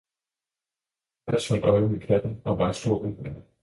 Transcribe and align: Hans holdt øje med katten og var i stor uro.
Hans 1.27 1.47
holdt 1.49 1.63
øje 1.65 1.81
med 1.89 1.99
katten 1.99 2.41
og 2.45 2.57
var 2.57 2.69
i 2.69 2.73
stor 2.73 2.97
uro. 2.99 3.33